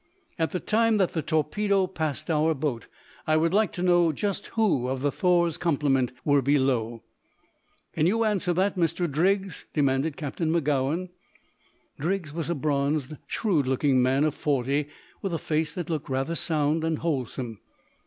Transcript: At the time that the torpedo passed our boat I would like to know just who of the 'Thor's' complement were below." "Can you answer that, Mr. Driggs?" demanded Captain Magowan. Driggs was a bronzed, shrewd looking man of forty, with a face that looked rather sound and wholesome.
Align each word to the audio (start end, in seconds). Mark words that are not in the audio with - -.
At 0.39 0.49
the 0.49 0.59
time 0.59 0.97
that 0.97 1.13
the 1.13 1.21
torpedo 1.21 1.85
passed 1.85 2.31
our 2.31 2.55
boat 2.55 2.87
I 3.27 3.37
would 3.37 3.53
like 3.53 3.71
to 3.73 3.83
know 3.83 4.11
just 4.11 4.47
who 4.57 4.87
of 4.87 5.03
the 5.03 5.11
'Thor's' 5.11 5.59
complement 5.59 6.11
were 6.25 6.41
below." 6.41 7.03
"Can 7.93 8.07
you 8.07 8.23
answer 8.23 8.51
that, 8.51 8.75
Mr. 8.75 9.07
Driggs?" 9.07 9.65
demanded 9.75 10.17
Captain 10.17 10.51
Magowan. 10.51 11.09
Driggs 11.99 12.33
was 12.33 12.49
a 12.49 12.55
bronzed, 12.55 13.13
shrewd 13.27 13.67
looking 13.67 14.01
man 14.01 14.23
of 14.23 14.33
forty, 14.33 14.87
with 15.21 15.35
a 15.35 15.37
face 15.37 15.75
that 15.75 15.91
looked 15.91 16.09
rather 16.09 16.33
sound 16.33 16.83
and 16.83 16.97
wholesome. 16.97 17.59